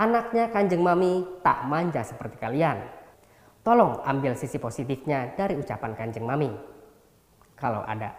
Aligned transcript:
Anaknya 0.00 0.48
Kanjeng 0.48 0.80
Mami 0.80 1.28
tak 1.44 1.68
manja 1.68 2.00
seperti 2.00 2.40
kalian. 2.40 2.80
Tolong 3.60 4.00
ambil 4.00 4.32
sisi 4.32 4.56
positifnya 4.56 5.36
dari 5.36 5.60
ucapan 5.60 5.92
Kanjeng 5.92 6.24
Mami. 6.24 6.48
Kalau 7.52 7.84
ada. 7.84 8.16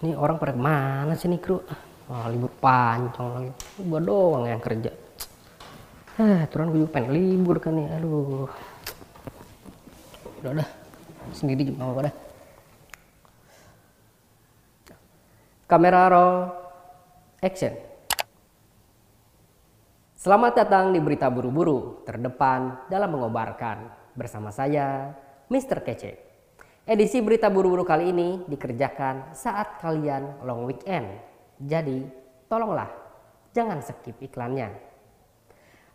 Ini 0.00 0.16
orang 0.16 0.40
pada 0.40 0.56
mana 0.56 1.12
sih 1.20 1.28
nih 1.28 1.36
kru? 1.36 1.60
Wah, 2.08 2.32
libur 2.32 2.48
panjang 2.64 3.28
lagi. 3.28 3.52
Gua 3.84 4.00
doang 4.00 4.48
yang 4.48 4.64
kerja. 4.64 4.88
Eh, 6.16 6.40
turun 6.48 6.72
gue 6.72 6.88
juga 6.88 6.96
pengen 6.96 7.12
libur 7.12 7.60
kan 7.60 7.76
nih. 7.76 7.92
Aduh. 8.00 8.48
Udah 10.40 10.50
udah. 10.56 10.68
Sendiri 11.36 11.68
juga 11.68 11.92
apa 11.92 12.08
dah. 12.08 12.14
Kamera 15.68 16.08
roll. 16.08 16.48
Action. 17.44 17.89
Selamat 20.20 20.52
datang 20.52 20.92
di 20.92 21.00
Berita 21.00 21.32
Buru-Buru, 21.32 22.04
terdepan 22.04 22.92
dalam 22.92 23.16
mengobarkan. 23.16 23.88
Bersama 24.12 24.52
saya, 24.52 25.16
Mr. 25.48 25.80
Kece. 25.80 26.12
Edisi 26.84 27.24
Berita 27.24 27.48
Buru-Buru 27.48 27.88
kali 27.88 28.12
ini 28.12 28.44
dikerjakan 28.44 29.32
saat 29.32 29.80
kalian 29.80 30.44
long 30.44 30.68
weekend. 30.68 31.08
Jadi, 31.64 32.04
tolonglah, 32.52 32.92
jangan 33.56 33.80
skip 33.80 34.20
iklannya. 34.20 34.68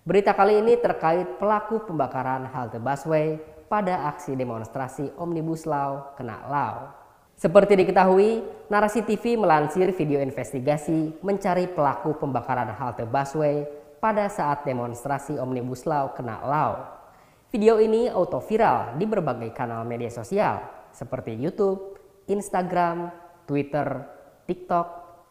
Berita 0.02 0.34
kali 0.34 0.58
ini 0.58 0.74
terkait 0.82 1.38
pelaku 1.38 1.86
pembakaran 1.86 2.50
halte 2.50 2.82
busway 2.82 3.38
pada 3.70 4.10
aksi 4.10 4.34
demonstrasi 4.34 5.14
Omnibus 5.22 5.70
Law 5.70 6.18
kena 6.18 6.42
law. 6.50 6.98
Seperti 7.38 7.78
diketahui, 7.78 8.42
Narasi 8.74 9.06
TV 9.06 9.38
melansir 9.38 9.94
video 9.94 10.18
investigasi 10.18 11.14
mencari 11.22 11.70
pelaku 11.70 12.18
pembakaran 12.18 12.74
halte 12.74 13.06
busway 13.06 13.85
pada 14.00 14.28
saat 14.28 14.68
demonstrasi 14.68 15.40
Omnibus 15.40 15.88
Law 15.88 16.14
kena 16.14 16.44
law. 16.44 16.74
Video 17.52 17.80
ini 17.80 18.12
auto 18.12 18.44
viral 18.44 19.00
di 19.00 19.08
berbagai 19.08 19.56
kanal 19.56 19.88
media 19.88 20.12
sosial 20.12 20.60
seperti 20.92 21.36
YouTube, 21.36 21.96
Instagram, 22.28 23.12
Twitter, 23.48 23.88
TikTok, 24.44 24.88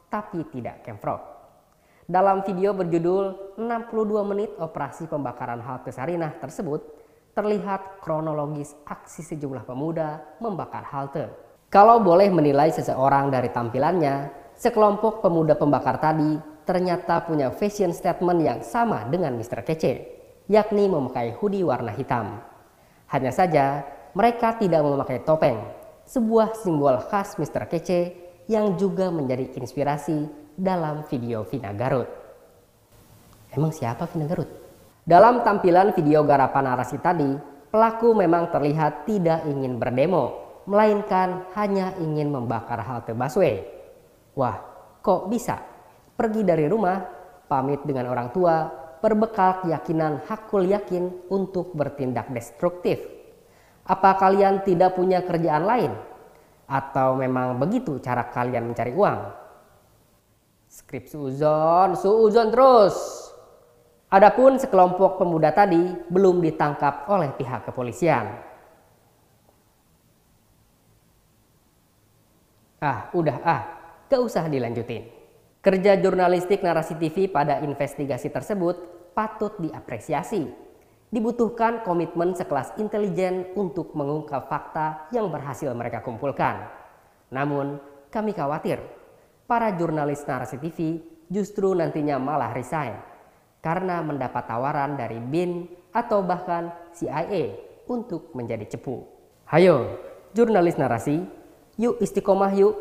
tapi 0.09 0.47
tidak 0.53 0.85
Kemfrog. 0.87 1.21
Dalam 2.05 2.45
video 2.45 2.77
berjudul 2.77 3.57
62 3.57 4.31
menit 4.31 4.51
operasi 4.61 5.09
pembakaran 5.09 5.65
halte 5.65 5.89
Sarinah 5.89 6.37
tersebut, 6.37 6.85
terlihat 7.33 7.99
kronologis 8.05 8.77
aksi 8.87 9.25
sejumlah 9.25 9.65
pemuda 9.67 10.23
membakar 10.39 10.85
halte. 10.85 11.33
Kalau 11.73 11.99
boleh 11.99 12.31
menilai 12.31 12.71
seseorang 12.71 13.33
dari 13.33 13.51
tampilannya, 13.51 14.31
sekelompok 14.55 15.25
pemuda 15.25 15.59
pembakar 15.59 15.99
tadi 15.99 16.54
ternyata 16.65 17.25
punya 17.25 17.53
fashion 17.53 17.93
statement 17.93 18.41
yang 18.41 18.61
sama 18.65 19.05
dengan 19.09 19.37
Mr. 19.37 19.61
Kece, 19.65 20.09
yakni 20.49 20.89
memakai 20.89 21.37
hoodie 21.37 21.65
warna 21.65 21.93
hitam. 21.93 22.41
Hanya 23.09 23.31
saja, 23.31 23.85
mereka 24.17 24.57
tidak 24.57 24.81
memakai 24.81 25.23
topeng, 25.23 25.61
sebuah 26.09 26.57
simbol 26.57 27.01
khas 27.09 27.37
Mr. 27.37 27.69
Kece 27.69 28.01
yang 28.49 28.77
juga 28.77 29.09
menjadi 29.09 29.57
inspirasi 29.57 30.29
dalam 30.57 31.05
video 31.09 31.45
Vina 31.49 31.73
Garut. 31.73 32.09
Emang 33.53 33.73
siapa 33.73 34.09
Vina 34.11 34.29
Garut? 34.29 34.49
Dalam 35.05 35.45
tampilan 35.45 35.93
video 35.93 36.25
garapan 36.25 36.65
narasi 36.65 36.97
tadi, 36.97 37.29
pelaku 37.69 38.17
memang 38.17 38.49
terlihat 38.49 39.05
tidak 39.05 39.45
ingin 39.45 39.77
berdemo, 39.77 40.41
melainkan 40.65 41.45
hanya 41.53 41.93
ingin 42.01 42.33
membakar 42.33 42.81
halte 42.81 43.13
busway. 43.13 43.67
Wah, 44.33 44.57
kok 45.05 45.29
bisa? 45.29 45.74
Pergi 46.15 46.43
dari 46.47 46.71
rumah, 46.71 47.03
pamit 47.51 47.83
dengan 47.83 48.11
orang 48.11 48.31
tua, 48.31 48.71
berbekal 49.05 49.67
keyakinan 49.67 50.25
hakul 50.25 50.65
yakin 50.65 51.29
untuk 51.29 51.77
bertindak 51.77 52.33
destruktif. 52.33 53.03
Apa 53.85 54.17
kalian 54.17 54.65
tidak 54.65 54.97
punya 54.97 55.21
kerjaan 55.21 55.69
lain? 55.69 55.93
Atau 56.65 57.21
memang 57.21 57.61
begitu 57.61 58.01
cara 58.01 58.25
kalian 58.33 58.73
mencari 58.73 58.97
uang? 58.97 59.19
Skrip 60.73 61.05
suuzon, 61.05 61.93
suuzon 61.93 62.49
terus. 62.49 62.97
Adapun 64.09 64.57
sekelompok 64.57 65.21
pemuda 65.21 65.53
tadi 65.53 65.85
belum 66.09 66.41
ditangkap 66.41 67.05
oleh 67.13 67.35
pihak 67.37 67.69
kepolisian. 67.69 68.25
Ah, 72.81 73.13
udah 73.13 73.37
ah, 73.45 73.63
gak 74.09 74.21
usah 74.23 74.49
dilanjutin. 74.49 75.24
Kerja 75.65 75.97
jurnalistik 75.97 76.61
narasi 76.61 76.93
TV 77.01 77.25
pada 77.25 77.65
investigasi 77.65 78.29
tersebut 78.29 78.77
patut 79.17 79.57
diapresiasi. 79.57 80.45
Dibutuhkan 81.09 81.81
komitmen 81.81 82.37
sekelas 82.37 82.77
intelijen 82.77 83.49
untuk 83.57 83.97
mengungkap 83.97 84.45
fakta 84.45 85.09
yang 85.09 85.33
berhasil 85.33 85.73
mereka 85.73 86.05
kumpulkan. 86.05 86.69
Namun, 87.33 87.81
kami 88.13 88.37
khawatir 88.37 88.77
para 89.49 89.73
jurnalis 89.73 90.21
narasi 90.29 90.61
TV 90.61 91.01
justru 91.33 91.73
nantinya 91.73 92.21
malah 92.21 92.53
resign 92.53 93.01
karena 93.65 94.05
mendapat 94.05 94.45
tawaran 94.45 95.01
dari 95.01 95.17
BIN 95.17 95.65
atau 95.97 96.21
bahkan 96.21 96.77
CIA 96.93 97.57
untuk 97.89 98.37
menjadi 98.37 98.69
cepu. 98.77 99.01
Hayo, 99.49 99.97
jurnalis 100.37 100.77
narasi, 100.77 101.25
yuk 101.81 102.05
istiqomah 102.05 102.53
yuk, 102.53 102.77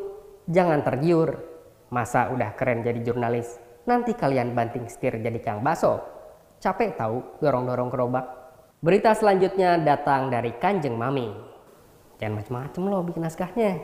jangan 0.51 0.83
tergiur 0.83 1.52
Masa 1.93 2.33
udah 2.33 2.57
keren 2.57 2.81
jadi 2.81 3.05
jurnalis, 3.05 3.61
nanti 3.85 4.17
kalian 4.17 4.57
banting 4.57 4.89
setir 4.89 5.13
jadi 5.21 5.37
kang 5.37 5.61
baso. 5.61 6.01
Capek 6.57 6.97
tahu 6.97 7.37
dorong-dorong 7.37 7.93
gerobak. 7.93 8.25
Berita 8.81 9.13
selanjutnya 9.13 9.77
datang 9.77 10.33
dari 10.33 10.57
Kanjeng 10.57 10.97
Mami. 10.97 11.29
Jangan 12.17 12.41
macem-macem 12.41 12.81
loh 12.89 13.05
bikin 13.05 13.21
naskahnya. 13.21 13.77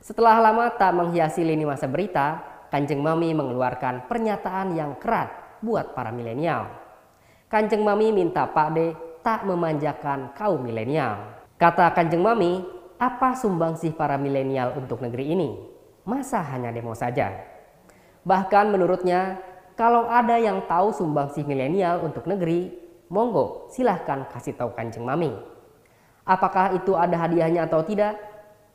Setelah 0.00 0.48
lama 0.48 0.72
tak 0.80 0.96
menghiasi 0.96 1.44
lini 1.44 1.68
masa 1.68 1.84
berita, 1.84 2.40
Kanjeng 2.72 3.04
Mami 3.04 3.36
mengeluarkan 3.36 4.08
pernyataan 4.08 4.72
yang 4.72 4.96
kerat 4.96 5.60
buat 5.60 5.92
para 5.92 6.08
milenial. 6.08 6.72
Kanjeng 7.52 7.84
Mami 7.84 8.16
minta 8.16 8.48
Pak 8.48 8.68
D 8.72 8.96
tak 9.20 9.44
memanjakan 9.44 10.32
kaum 10.32 10.64
milenial. 10.64 11.20
Kata 11.60 11.92
Kanjeng 11.92 12.24
Mami, 12.24 12.64
apa 12.96 13.36
sumbangsih 13.36 13.92
para 13.92 14.16
milenial 14.16 14.72
untuk 14.80 15.04
negeri 15.04 15.36
ini? 15.36 15.73
Masa 16.04 16.40
hanya 16.52 16.70
demo 16.70 16.92
saja? 16.96 17.32
Bahkan 18.24 18.72
menurutnya, 18.72 19.36
kalau 19.76 20.08
ada 20.08 20.40
yang 20.40 20.64
tahu 20.64 20.94
sumbangsih 20.94 21.44
milenial 21.44 22.00
untuk 22.04 22.24
negeri, 22.24 22.72
monggo 23.12 23.68
silahkan 23.68 24.24
kasih 24.32 24.56
tahu 24.56 24.72
kancing 24.72 25.04
mami. 25.04 25.34
Apakah 26.24 26.72
itu 26.72 26.96
ada 26.96 27.20
hadiahnya 27.20 27.68
atau 27.68 27.84
tidak? 27.84 28.16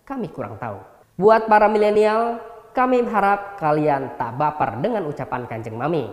Kami 0.05 0.29
kurang 0.29 0.61
tahu. 0.61 0.77
Buat 1.17 1.49
para 1.49 1.65
milenial, 1.65 2.37
kami 2.77 3.01
harap 3.09 3.57
kalian 3.57 4.15
tak 4.21 4.37
baper 4.37 4.77
dengan 4.77 5.09
ucapan 5.09 5.49
kancing 5.49 5.73
mami. 5.73 6.05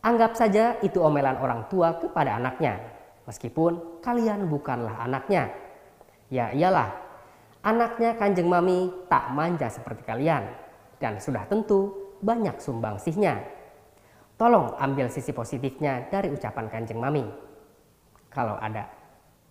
Anggap 0.00 0.32
saja 0.38 0.78
itu 0.80 1.02
omelan 1.02 1.36
orang 1.42 1.68
tua 1.68 1.98
kepada 1.98 2.40
anaknya, 2.40 2.80
meskipun 3.28 4.00
kalian 4.00 4.48
bukanlah 4.48 4.96
anaknya. 4.96 5.52
Ya 6.32 6.54
iyalah, 6.54 7.09
Anaknya 7.60 8.16
kanjeng 8.16 8.48
mami 8.48 8.88
tak 9.12 9.36
manja 9.36 9.68
seperti 9.68 10.00
kalian 10.08 10.48
dan 10.96 11.20
sudah 11.20 11.44
tentu 11.44 11.92
banyak 12.24 12.56
sumbangsihnya. 12.56 13.36
Tolong 14.40 14.72
ambil 14.80 15.12
sisi 15.12 15.36
positifnya 15.36 16.08
dari 16.08 16.32
ucapan 16.32 16.72
kanjeng 16.72 16.96
mami. 16.96 17.28
Kalau 18.32 18.56
ada. 18.56 18.88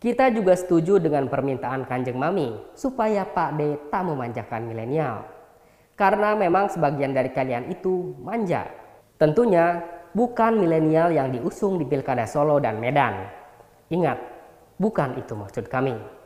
Kita 0.02 0.32
juga 0.34 0.58
setuju 0.58 0.98
dengan 0.98 1.30
permintaan 1.30 1.86
kanjeng 1.86 2.18
mami 2.18 2.58
supaya 2.74 3.30
Pak 3.30 3.50
D 3.62 3.78
tak 3.94 4.02
memanjakan 4.02 4.66
milenial. 4.66 5.28
Karena 5.94 6.34
memang 6.34 6.72
sebagian 6.72 7.14
dari 7.14 7.30
kalian 7.30 7.70
itu 7.70 8.18
manja. 8.24 8.66
Tentunya 9.20 9.86
bukan 10.18 10.58
milenial 10.58 11.14
yang 11.14 11.30
diusung 11.30 11.78
di 11.78 11.86
Pilkada 11.86 12.26
Solo 12.26 12.58
dan 12.58 12.82
Medan. 12.82 13.28
Ingat, 13.92 14.18
bukan 14.82 15.20
itu 15.20 15.36
maksud 15.36 15.70
kami. 15.70 16.19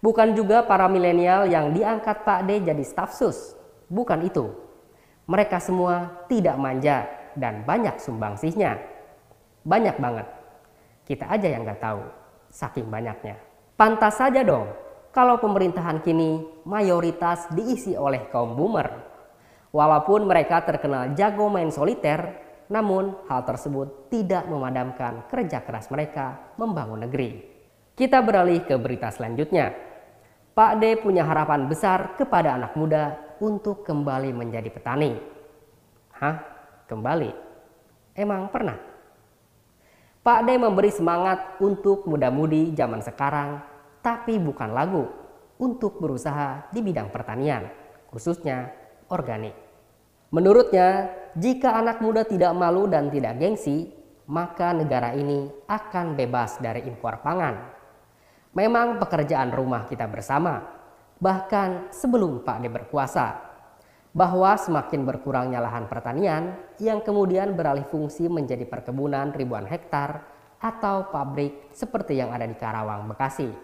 Bukan 0.00 0.32
juga 0.32 0.64
para 0.64 0.88
milenial 0.88 1.44
yang 1.44 1.76
diangkat 1.76 2.24
Pak 2.24 2.48
D 2.48 2.64
jadi 2.64 2.84
staf 2.84 3.12
sus. 3.12 3.52
Bukan 3.92 4.24
itu. 4.24 4.48
Mereka 5.28 5.60
semua 5.60 6.24
tidak 6.26 6.56
manja 6.56 7.04
dan 7.36 7.62
banyak 7.68 8.00
sumbangsihnya. 8.00 8.80
Banyak 9.60 10.00
banget. 10.00 10.26
Kita 11.04 11.28
aja 11.28 11.48
yang 11.52 11.68
nggak 11.68 11.84
tahu, 11.84 12.00
saking 12.48 12.88
banyaknya. 12.88 13.36
Pantas 13.76 14.16
saja 14.16 14.40
dong 14.40 14.72
kalau 15.12 15.36
pemerintahan 15.42 16.00
kini 16.00 16.48
mayoritas 16.64 17.50
diisi 17.52 17.92
oleh 17.92 18.30
kaum 18.32 18.56
boomer. 18.56 18.88
Walaupun 19.70 20.26
mereka 20.26 20.64
terkenal 20.64 21.14
jago 21.14 21.46
main 21.46 21.70
soliter, 21.70 22.40
namun 22.70 23.14
hal 23.26 23.42
tersebut 23.42 24.08
tidak 24.08 24.46
memadamkan 24.46 25.26
kerja 25.28 25.62
keras 25.62 25.90
mereka 25.90 26.54
membangun 26.58 27.06
negeri. 27.06 27.42
Kita 27.94 28.22
beralih 28.22 28.62
ke 28.64 28.78
berita 28.78 29.10
selanjutnya. 29.10 29.89
Pak 30.60 30.76
D 30.76 31.00
punya 31.00 31.24
harapan 31.24 31.72
besar 31.72 32.20
kepada 32.20 32.52
anak 32.52 32.76
muda 32.76 33.16
untuk 33.40 33.80
kembali 33.80 34.28
menjadi 34.36 34.68
petani. 34.68 35.16
Hah? 36.12 36.36
kembali. 36.84 37.32
Emang 38.12 38.52
pernah? 38.52 38.76
Pak 40.20 40.44
D 40.44 40.60
memberi 40.60 40.92
semangat 40.92 41.56
untuk 41.64 42.04
muda-mudi 42.04 42.76
zaman 42.76 43.00
sekarang, 43.00 43.64
tapi 44.04 44.36
bukan 44.36 44.76
lagu 44.76 45.08
untuk 45.56 45.96
berusaha 45.96 46.68
di 46.68 46.84
bidang 46.84 47.08
pertanian, 47.08 47.64
khususnya 48.12 48.68
organik. 49.08 49.56
Menurutnya, 50.28 51.08
jika 51.40 51.72
anak 51.72 52.04
muda 52.04 52.28
tidak 52.28 52.52
malu 52.52 52.84
dan 52.84 53.08
tidak 53.08 53.40
gengsi, 53.40 53.96
maka 54.28 54.76
negara 54.76 55.16
ini 55.16 55.48
akan 55.64 56.20
bebas 56.20 56.60
dari 56.60 56.84
impor 56.84 57.24
pangan. 57.24 57.79
Memang 58.50 58.98
pekerjaan 58.98 59.54
rumah 59.54 59.86
kita 59.86 60.10
bersama, 60.10 60.58
bahkan 61.22 61.86
sebelum 61.94 62.42
Pak 62.42 62.58
D 62.58 62.66
berkuasa, 62.66 63.38
bahwa 64.10 64.58
semakin 64.58 65.06
berkurangnya 65.06 65.62
lahan 65.62 65.86
pertanian 65.86 66.58
yang 66.82 66.98
kemudian 66.98 67.54
beralih 67.54 67.86
fungsi 67.86 68.26
menjadi 68.26 68.66
perkebunan 68.66 69.30
ribuan 69.30 69.70
hektar 69.70 70.26
atau 70.58 71.06
pabrik 71.14 71.70
seperti 71.70 72.18
yang 72.18 72.34
ada 72.34 72.42
di 72.42 72.58
Karawang, 72.58 73.06
Bekasi. 73.06 73.54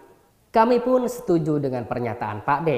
Kami 0.55 0.79
pun 0.79 1.03
setuju 1.05 1.59
dengan 1.59 1.83
pernyataan 1.83 2.47
Pak 2.47 2.61
D. 2.63 2.69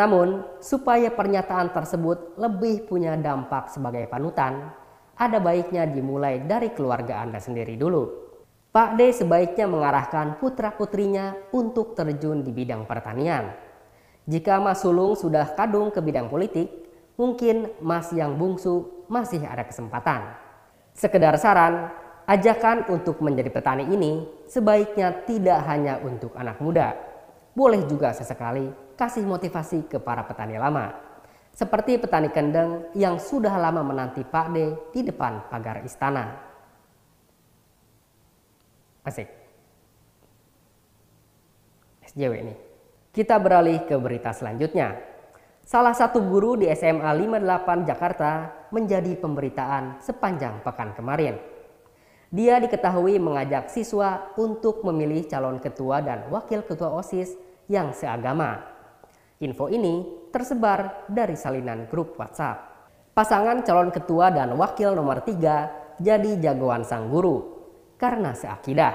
Namun, 0.00 0.56
supaya 0.64 1.12
pernyataan 1.12 1.76
tersebut 1.76 2.40
lebih 2.40 2.88
punya 2.88 3.12
dampak 3.20 3.68
sebagai 3.68 4.08
panutan, 4.08 4.72
ada 5.18 5.38
baiknya 5.42 5.84
dimulai 5.84 6.40
dari 6.40 6.72
keluarga 6.72 7.20
Anda 7.20 7.36
sendiri 7.36 7.76
dulu. 7.76 8.27
Pak 8.68 9.00
D 9.00 9.10
sebaiknya 9.10 9.64
mengarahkan 9.64 10.36
putra-putrinya 10.36 11.34
untuk 11.56 11.96
terjun 11.96 12.44
di 12.44 12.52
bidang 12.52 12.84
pertanian 12.84 13.68
jika 14.28 14.60
Mas 14.60 14.84
Sulung 14.84 15.16
sudah 15.16 15.56
kadung 15.56 15.88
ke 15.88 16.04
bidang 16.04 16.28
politik, 16.28 16.68
mungkin 17.16 17.72
Mas 17.80 18.12
yang 18.12 18.36
bungsu 18.36 19.08
masih 19.08 19.40
ada 19.40 19.64
kesempatan. 19.64 20.36
Sekedar 20.92 21.32
saran, 21.40 21.88
ajakan 22.28 22.92
untuk 22.92 23.24
menjadi 23.24 23.48
petani 23.48 23.88
ini 23.88 24.28
sebaiknya 24.44 25.24
tidak 25.24 25.64
hanya 25.64 25.96
untuk 26.04 26.36
anak 26.36 26.60
muda. 26.60 26.92
Boleh 27.56 27.88
juga 27.88 28.12
sesekali 28.12 28.68
kasih 29.00 29.24
motivasi 29.24 29.88
ke 29.88 29.96
para 29.96 30.28
petani 30.28 30.60
lama. 30.60 30.92
Seperti 31.56 31.96
petani 31.96 32.28
kendeng 32.28 32.92
yang 32.92 33.16
sudah 33.16 33.56
lama 33.56 33.80
menanti 33.80 34.28
Pak 34.28 34.46
D 34.52 34.76
di 34.92 35.08
depan 35.08 35.48
pagar 35.48 35.80
istana. 35.88 36.47
Asik. 39.08 39.28
SJW 42.04 42.32
ini. 42.44 42.54
Kita 43.08 43.40
beralih 43.40 43.88
ke 43.88 43.96
berita 43.96 44.36
selanjutnya. 44.36 45.00
Salah 45.64 45.96
satu 45.96 46.20
guru 46.20 46.60
di 46.60 46.68
SMA 46.76 47.08
58 47.08 47.88
Jakarta 47.88 48.52
menjadi 48.68 49.16
pemberitaan 49.16 50.00
sepanjang 50.04 50.60
pekan 50.60 50.92
kemarin. 50.92 51.40
Dia 52.28 52.60
diketahui 52.60 53.16
mengajak 53.16 53.72
siswa 53.72 54.32
untuk 54.36 54.84
memilih 54.84 55.24
calon 55.24 55.56
ketua 55.56 56.04
dan 56.04 56.28
wakil 56.28 56.60
ketua 56.60 56.92
OSIS 57.00 57.32
yang 57.72 57.96
seagama. 57.96 58.60
Info 59.40 59.72
ini 59.72 60.28
tersebar 60.28 61.08
dari 61.08 61.36
salinan 61.36 61.88
grup 61.88 62.16
WhatsApp. 62.20 62.76
Pasangan 63.16 63.64
calon 63.64 63.88
ketua 63.88 64.28
dan 64.28 64.52
wakil 64.60 64.92
nomor 64.92 65.24
tiga 65.24 65.72
jadi 65.96 66.36
jagoan 66.38 66.84
sang 66.84 67.08
guru 67.08 67.57
karena 67.98 68.32
seakidah. 68.32 68.94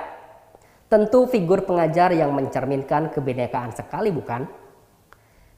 Tentu 0.87 1.27
figur 1.27 1.67
pengajar 1.67 2.15
yang 2.15 2.31
mencerminkan 2.31 3.11
kebinekaan 3.11 3.75
sekali 3.75 4.09
bukan? 4.09 4.47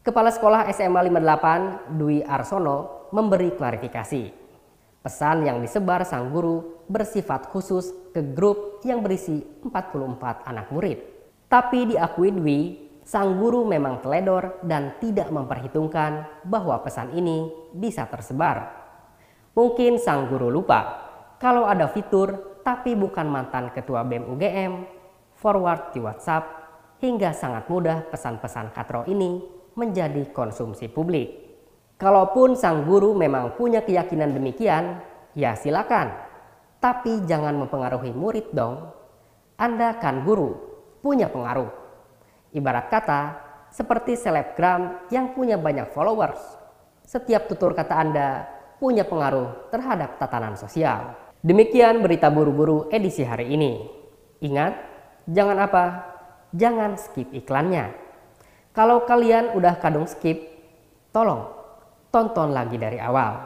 Kepala 0.02 0.34
Sekolah 0.34 0.70
SMA 0.74 1.02
58 1.10 1.98
Dwi 1.98 2.26
Arsono 2.26 3.10
memberi 3.14 3.54
klarifikasi. 3.54 4.24
Pesan 5.06 5.46
yang 5.46 5.62
disebar 5.62 6.02
sang 6.02 6.34
guru 6.34 6.82
bersifat 6.90 7.54
khusus 7.54 7.94
ke 8.10 8.22
grup 8.22 8.82
yang 8.82 9.06
berisi 9.06 9.42
44 9.62 10.50
anak 10.50 10.74
murid. 10.74 10.98
Tapi 11.46 11.94
diakui 11.94 12.34
Dwi, 12.34 12.60
sang 13.06 13.38
guru 13.38 13.66
memang 13.70 14.02
teledor 14.02 14.62
dan 14.66 14.98
tidak 14.98 15.30
memperhitungkan 15.30 16.42
bahwa 16.42 16.82
pesan 16.82 17.14
ini 17.14 17.54
bisa 17.70 18.10
tersebar. 18.10 18.72
Mungkin 19.54 20.02
sang 20.02 20.26
guru 20.26 20.50
lupa 20.50 21.06
kalau 21.38 21.70
ada 21.70 21.86
fitur 21.92 22.55
tapi 22.66 22.98
bukan 22.98 23.30
mantan 23.30 23.70
ketua 23.70 24.02
BEM 24.02 24.26
UGM 24.26 24.74
forward 25.38 25.94
di 25.94 26.02
WhatsApp, 26.02 26.66
hingga 26.98 27.30
sangat 27.30 27.70
mudah 27.70 28.10
pesan-pesan 28.10 28.74
katro 28.74 29.06
ini 29.06 29.46
menjadi 29.78 30.34
konsumsi 30.34 30.90
publik. 30.90 31.46
Kalaupun 32.02 32.58
sang 32.58 32.90
guru 32.90 33.14
memang 33.14 33.54
punya 33.54 33.86
keyakinan 33.86 34.34
demikian, 34.34 34.98
ya 35.38 35.54
silakan. 35.54 36.12
Tapi 36.82 37.24
jangan 37.30 37.54
mempengaruhi 37.56 38.12
murid 38.12 38.52
dong. 38.52 38.90
Anda 39.56 39.96
kan 40.02 40.26
guru, 40.26 40.58
punya 41.06 41.30
pengaruh. 41.30 41.70
Ibarat 42.52 42.90
kata, 42.90 43.22
seperti 43.70 44.18
selebgram 44.18 45.08
yang 45.14 45.38
punya 45.38 45.56
banyak 45.56 45.94
followers. 45.94 46.42
Setiap 47.06 47.46
tutur 47.46 47.78
kata 47.78 47.96
Anda 47.96 48.28
punya 48.82 49.06
pengaruh 49.06 49.70
terhadap 49.72 50.18
tatanan 50.20 50.58
sosial. 50.58 51.25
Demikian 51.46 52.02
berita 52.02 52.34
buru-buru 52.34 52.90
edisi 52.90 53.22
hari 53.22 53.54
ini. 53.54 53.86
Ingat, 54.42 54.74
jangan 55.30 55.62
apa? 55.62 55.86
Jangan 56.58 56.98
skip 56.98 57.30
iklannya. 57.38 57.94
Kalau 58.74 59.06
kalian 59.06 59.54
udah 59.54 59.78
kadung 59.78 60.10
skip, 60.10 60.42
tolong 61.14 61.46
tonton 62.10 62.50
lagi 62.50 62.82
dari 62.82 62.98
awal. 62.98 63.46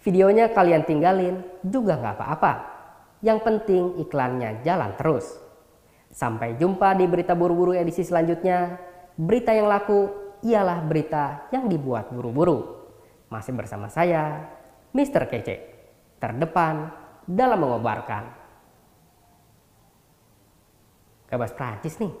Videonya 0.00 0.56
kalian 0.56 0.88
tinggalin 0.88 1.36
juga 1.60 2.00
nggak 2.00 2.16
apa-apa. 2.16 2.52
Yang 3.20 3.38
penting 3.44 3.82
iklannya 4.08 4.64
jalan 4.64 4.96
terus. 4.96 5.36
Sampai 6.08 6.56
jumpa 6.56 6.96
di 6.96 7.04
berita 7.04 7.36
buru-buru 7.36 7.76
edisi 7.76 8.08
selanjutnya. 8.08 8.80
Berita 9.20 9.52
yang 9.52 9.68
laku 9.68 10.08
ialah 10.48 10.80
berita 10.80 11.44
yang 11.52 11.68
dibuat 11.68 12.08
buru-buru. 12.08 12.88
Masih 13.28 13.52
bersama 13.52 13.92
saya, 13.92 14.48
Mr. 14.96 15.28
Kece, 15.28 15.56
terdepan 16.16 17.01
dalam 17.26 17.58
mengobarkan 17.62 18.42
bahas 21.32 21.54
Prancis 21.56 21.96
nih. 21.96 22.12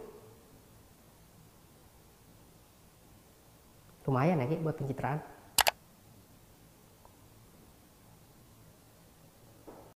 Lumayan 4.08 4.40
ya 4.40 4.58
buat 4.64 4.76
pencitraan. 4.80 5.20